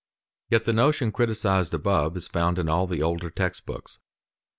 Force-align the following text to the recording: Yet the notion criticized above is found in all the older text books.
Yet 0.49 0.65
the 0.65 0.73
notion 0.73 1.11
criticized 1.11 1.75
above 1.75 2.17
is 2.17 2.27
found 2.27 2.57
in 2.57 2.67
all 2.67 2.87
the 2.87 3.03
older 3.03 3.29
text 3.29 3.67
books. 3.67 3.99